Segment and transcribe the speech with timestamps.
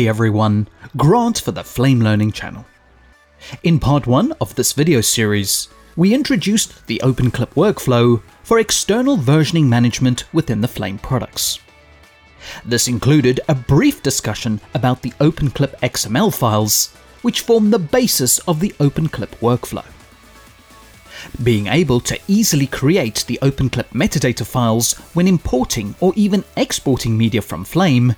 [0.00, 0.66] Hey everyone,
[0.96, 2.64] Grant for the Flame Learning channel.
[3.62, 9.66] In part 1 of this video series, we introduced the OpenClip workflow for external versioning
[9.66, 11.58] management within the Flame products.
[12.64, 18.58] This included a brief discussion about the OpenClip XML files, which form the basis of
[18.58, 19.84] the OpenClip workflow.
[21.42, 27.42] Being able to easily create the OpenClip metadata files when importing or even exporting media
[27.42, 28.16] from Flame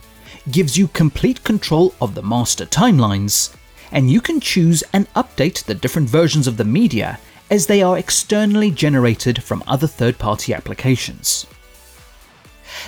[0.51, 3.55] gives you complete control of the master timelines,
[3.93, 7.19] and you can choose and update the different versions of the media
[7.51, 11.47] as they are externally generated from other third party applications.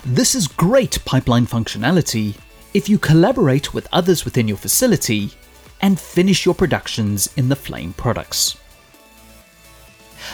[0.05, 2.37] This is great pipeline functionality
[2.73, 5.31] if you collaborate with others within your facility
[5.81, 8.57] and finish your productions in the Flame products.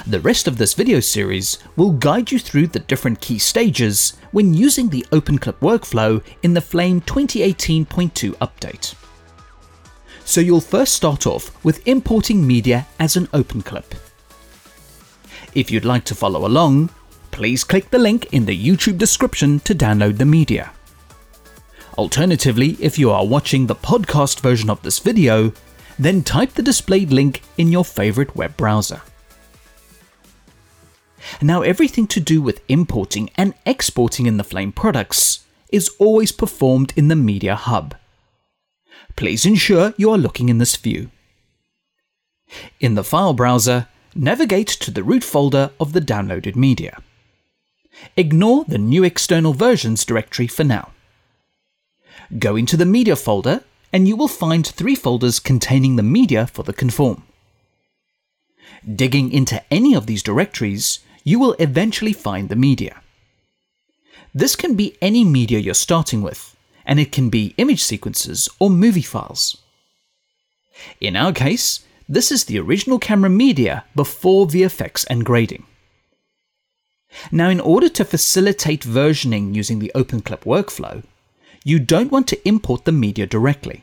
[0.07, 4.55] The rest of this video series will guide you through the different key stages when
[4.55, 8.95] using the OpenClip workflow in the Flame 2018.2 update.
[10.25, 13.85] So you'll first start off with importing media as an OpenClip.
[15.55, 16.91] If you'd like to follow along,
[17.33, 20.71] please click the link in the YouTube description to download the media.
[21.99, 25.53] Alternatively, if you are watching the podcast version of this video,
[25.99, 29.03] then type the displayed link in your favorite web browser.
[31.43, 36.93] Now, everything to do with importing and exporting in the Flame products is always performed
[36.97, 37.95] in the Media Hub.
[39.17, 41.11] Please ensure you are looking in this view.
[42.79, 47.01] In the file browser, navigate to the root folder of the downloaded media.
[48.17, 50.91] Ignore the new external versions directory for now.
[52.39, 56.63] Go into the media folder and you will find three folders containing the media for
[56.65, 57.23] the conform.
[58.95, 63.01] Digging into any of these directories, you will eventually find the media.
[64.35, 68.71] This can be any media you're starting with, and it can be image sequences or
[68.71, 69.57] movie files.
[71.01, 75.67] In our case, this is the original camera media before VFX and grading.
[77.33, 81.03] Now, in order to facilitate versioning using the OpenClip workflow,
[81.65, 83.83] you don't want to import the media directly.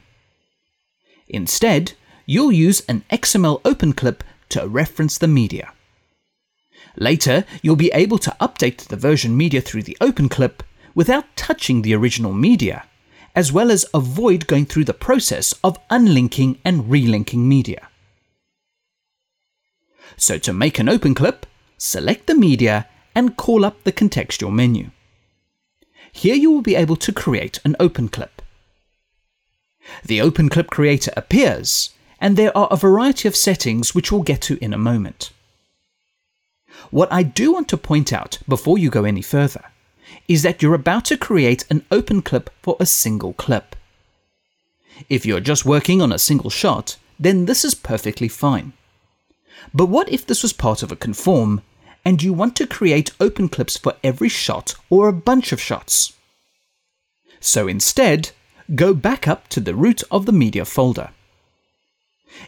[1.27, 1.93] Instead,
[2.25, 5.71] you'll use an XML OpenClip to reference the media.
[6.97, 10.63] Later, you'll be able to update the version media through the open clip
[10.95, 12.85] without touching the original media,
[13.35, 17.87] as well as avoid going through the process of unlinking and relinking media.
[20.17, 21.45] So to make an open clip,
[21.77, 24.89] select the media and call up the contextual menu.
[26.11, 28.41] Here you will be able to create an open clip.
[30.03, 34.41] The open clip creator appears, and there are a variety of settings which we'll get
[34.43, 35.31] to in a moment.
[36.89, 39.63] What I do want to point out before you go any further
[40.27, 43.75] is that you're about to create an open clip for a single clip.
[45.09, 48.73] If you're just working on a single shot, then this is perfectly fine.
[49.73, 51.61] But what if this was part of a conform
[52.05, 56.13] and you want to create open clips for every shot or a bunch of shots?
[57.39, 58.31] So instead,
[58.75, 61.09] go back up to the root of the media folder.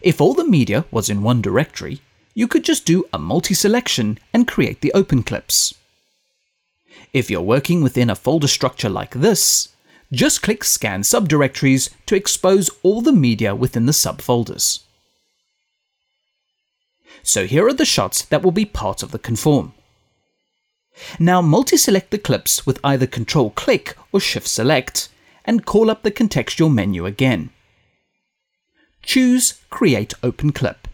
[0.01, 2.01] If all the media was in one directory,
[2.39, 5.75] you could just do a multi-selection and create the open clips.
[7.11, 9.75] If you're working within a folder structure like this,
[10.13, 14.83] just click Scan Subdirectories to expose all the media within the subfolders.
[17.23, 19.73] So here are the shots that will be part of the conform.
[21.19, 25.09] Now multi-select the clips with either Control-click or Shift-select
[25.43, 27.49] and call up the contextual menu again.
[29.01, 30.87] Choose Create Open Clip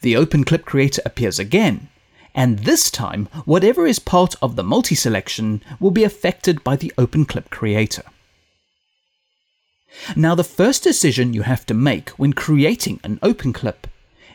[0.00, 1.88] the OpenClip creator appears again,
[2.34, 7.50] and this time, whatever is part of the multi-selection will be affected by the OpenClip
[7.50, 8.04] creator.
[10.14, 13.88] Now, the first decision you have to make when creating an OpenClip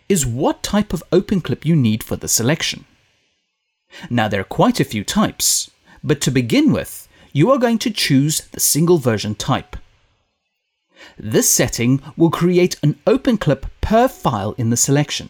[0.10, 2.86] is what type of OpenClip you need for the selection.
[4.10, 5.72] Now, there are quite a few types,
[6.04, 9.78] but to begin with, you are going to choose the single version type.
[11.18, 15.30] This setting will create an OpenClip per file in the selection.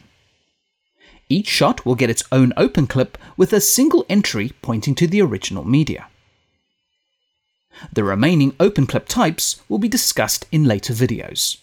[1.28, 5.22] Each shot will get its own open clip with a single entry pointing to the
[5.22, 6.08] original media.
[7.92, 11.58] The remaining open clip types will be discussed in later videos.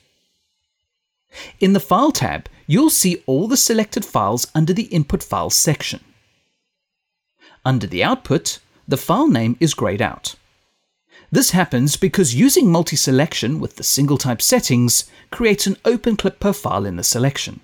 [1.60, 6.00] In the File tab, you'll see all the selected files under the Input Files section.
[7.64, 10.34] Under the Output, the file name is grayed out.
[11.30, 16.52] This happens because using multi-selection with the single type settings creates an open clip per
[16.52, 17.60] file in the selection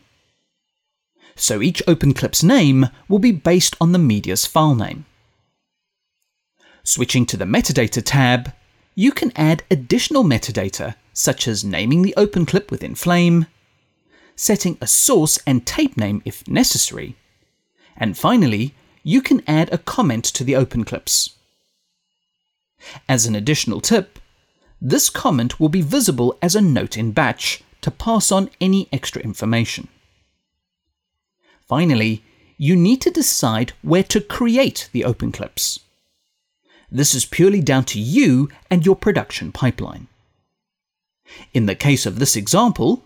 [1.41, 5.07] so each OpenClip's name will be based on the media's file name.
[6.83, 8.53] Switching to the Metadata tab,
[8.95, 13.47] you can add additional metadata such as naming the open clip within Flame,
[14.35, 17.17] setting a source and tape name if necessary,
[17.97, 21.37] and finally, you can add a comment to the open clips.
[23.09, 24.19] As an additional tip,
[24.81, 29.21] this comment will be visible as a note in batch to pass on any extra
[29.23, 29.89] information.
[31.69, 32.23] Finally,
[32.57, 35.81] you need to decide where to create the open clips.
[36.91, 40.09] This is purely down to you and your production pipeline.
[41.53, 43.05] In the case of this example,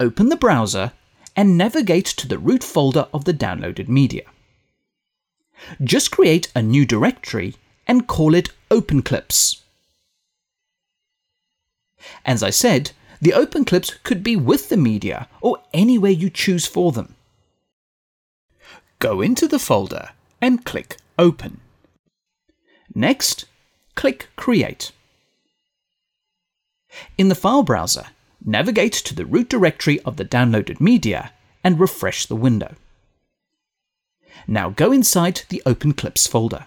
[0.00, 0.92] open the browser
[1.36, 4.24] and navigate to the root folder of the downloaded media.
[5.82, 7.54] Just create a new directory
[7.86, 9.60] and call it OpenClips.
[12.24, 12.90] As I said,
[13.20, 17.14] the open clips could be with the media or anywhere you choose for them.
[19.02, 20.10] Go into the folder
[20.40, 21.58] and click Open.
[22.94, 23.46] Next,
[23.96, 24.92] click Create.
[27.18, 28.06] In the file browser,
[28.44, 31.32] navigate to the root directory of the downloaded media
[31.64, 32.76] and refresh the window.
[34.46, 36.66] Now go inside the Open Clips folder.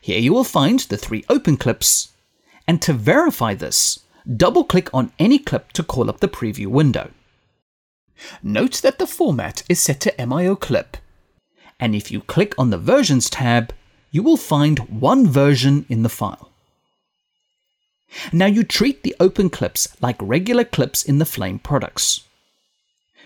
[0.00, 2.08] Here you will find the three open clips,
[2.66, 4.00] and to verify this,
[4.36, 7.12] double click on any clip to call up the preview window.
[8.42, 10.96] Note that the format is set to MIO clip,
[11.78, 13.72] and if you click on the Versions tab,
[14.10, 16.50] you will find one version in the file.
[18.32, 22.22] Now you treat the open clips like regular clips in the Flame products.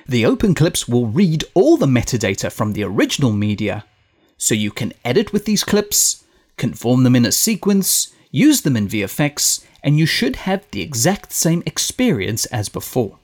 [0.09, 3.85] The open clips will read all the metadata from the original media,
[4.37, 6.25] so you can edit with these clips,
[6.57, 11.33] conform them in a sequence, use them in VFX, and you should have the exact
[11.33, 13.20] same experience as before.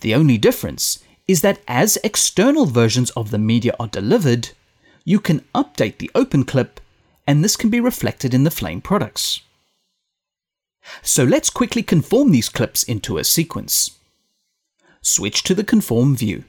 [0.00, 4.50] The only difference is that as external versions of the media are delivered,
[5.04, 6.80] you can update the open clip
[7.26, 9.42] and this can be reflected in the Flame products.
[11.02, 13.98] So let's quickly conform these clips into a sequence.
[15.02, 16.44] Switch to the conform view.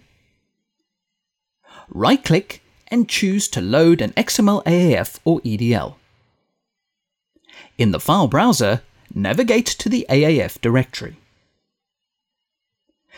[1.89, 5.95] Right click and choose to load an XML AAF or EDL.
[7.77, 8.81] In the file browser,
[9.13, 11.18] navigate to the AAF directory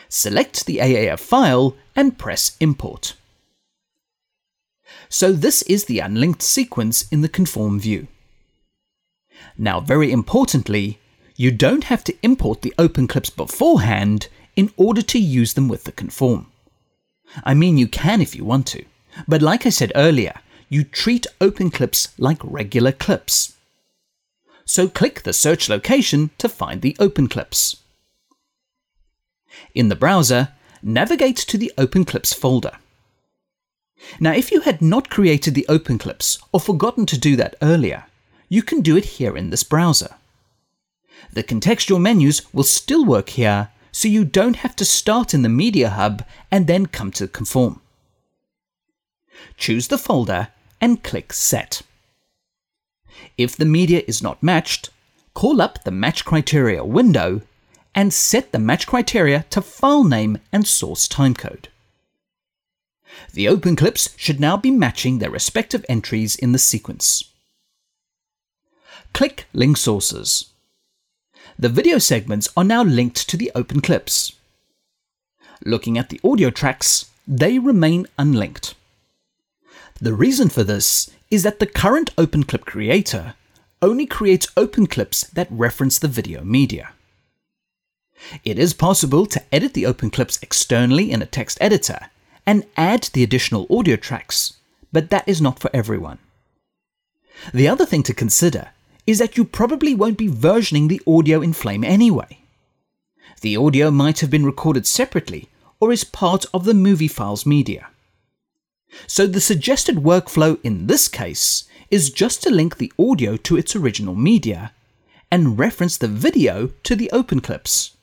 [0.09, 3.15] select the AAF file and press Import.
[5.09, 8.07] So this is the unlinked sequence in the conform view.
[9.57, 10.99] Now very importantly,
[11.35, 15.85] you don't have to import the open clips beforehand in order to use them with
[15.85, 16.47] the conform.
[17.43, 18.85] I mean you can if you want to,
[19.27, 20.33] but like I said earlier,
[20.69, 23.53] you treat open clips like regular clips.
[24.65, 27.80] So click the search location to find the open clips.
[29.73, 30.49] In the browser,
[30.81, 32.77] navigate to the OpenClips folder.
[34.19, 38.05] Now, if you had not created the OpenClips or forgotten to do that earlier,
[38.49, 40.15] you can do it here in this browser.
[41.31, 45.49] The contextual menus will still work here, so you don't have to start in the
[45.49, 47.79] Media Hub and then come to Conform.
[49.57, 51.81] Choose the folder and click Set.
[53.37, 54.89] If the media is not matched,
[55.33, 57.41] call up the Match Criteria window
[57.93, 61.65] and set the match criteria to file name and source timecode.
[63.33, 67.25] The open clips should now be matching their respective entries in the sequence.
[69.13, 70.51] Click Link Sources.
[71.59, 74.33] The video segments are now linked to the open clips.
[75.65, 78.73] Looking at the audio tracks, they remain unlinked.
[79.99, 83.35] The reason for this is that the current open clip creator
[83.81, 86.93] only creates open clips that reference the video media.
[88.43, 92.09] It is possible to edit the open clips externally in a text editor
[92.45, 94.53] and add the additional audio tracks,
[94.91, 96.19] but that is not for everyone.
[97.53, 98.69] The other thing to consider
[99.07, 102.39] is that you probably won't be versioning the audio in Flame anyway.
[103.41, 105.49] The audio might have been recorded separately
[105.79, 107.87] or is part of the movie files media.
[109.07, 113.75] So the suggested workflow in this case is just to link the audio to its
[113.75, 114.73] original media
[115.31, 117.95] and reference the video to the open clips.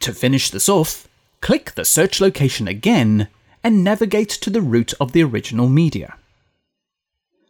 [0.00, 1.08] To finish this off,
[1.40, 3.28] click the search location again
[3.62, 6.16] and navigate to the root of the original media.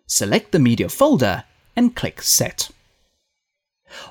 [0.06, 1.44] Select the media folder
[1.74, 2.70] and click Set.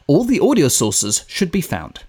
[0.08, 2.04] All the audio sources should be found.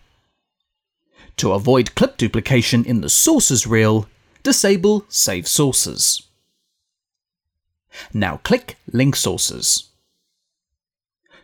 [1.38, 4.08] To avoid clip duplication in the sources reel,
[4.42, 6.22] disable Save Sources.
[8.12, 9.90] Now click Link Sources.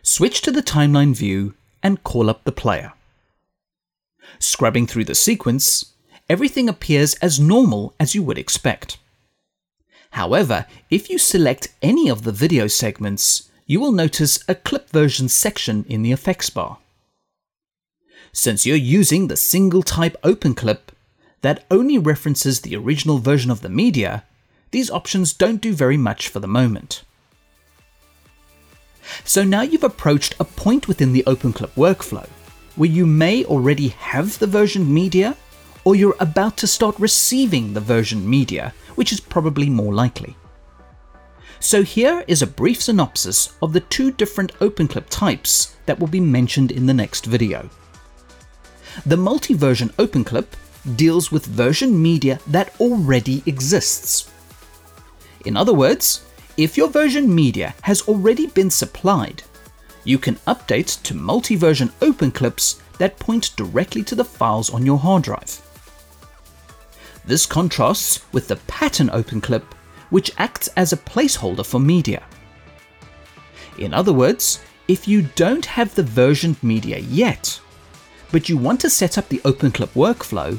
[0.01, 2.93] Switch to the timeline view and call up the player.
[4.37, 5.93] Scrubbing through the sequence,
[6.29, 8.97] everything appears as normal as you would expect.
[10.11, 15.29] However, if you select any of the video segments, you will notice a clip version
[15.29, 16.77] section in the effects bar.
[18.31, 20.91] Since you're using the single type open clip
[21.41, 24.23] that only references the original version of the media,
[24.71, 27.03] these options don't do very much for the moment.
[29.23, 32.27] So now you've approached a point within the OpenClip workflow
[32.79, 35.35] where you may already have the versioned media
[35.83, 40.33] or you're about to start receiving the versioned media, which is probably more likely.
[41.59, 46.21] So here is a brief synopsis of the two different OpenClip types that will be
[46.21, 47.69] mentioned in the next video.
[49.05, 50.47] The multi-version OpenClip
[50.95, 54.31] deals with version media that already exists.
[55.43, 59.43] In other words, if your version media has already been supplied,
[60.09, 64.97] you can update to multi-version open clips that point directly to the files on your
[64.97, 65.61] hard drive.
[67.25, 69.75] This contrasts with the pattern open clip,
[70.09, 72.23] which acts as a placeholder for media.
[73.77, 77.61] In other words, if you don't have the versioned media yet,
[78.31, 80.57] but you want to set up the OpenClip workflow,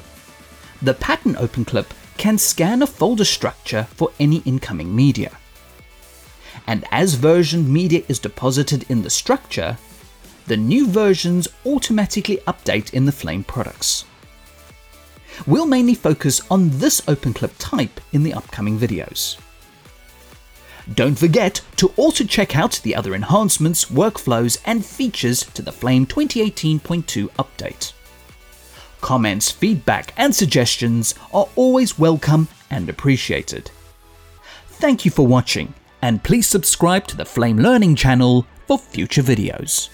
[0.80, 5.39] the pattern OpenClip can scan a folder structure for any incoming media.
[6.70, 9.76] And as version media is deposited in the structure,
[10.46, 14.04] the new versions automatically update in the Flame products.
[15.48, 19.36] We'll mainly focus on this OpenClip type in the upcoming videos.
[20.94, 26.06] Don't forget to also check out the other enhancements, workflows, and features to the Flame
[26.06, 27.92] 2018.2 update.
[29.00, 33.72] Comments, feedback, and suggestions are always welcome and appreciated.
[34.68, 39.88] Thank you for watching, and please subscribe to the Flame Learning channel for future videos.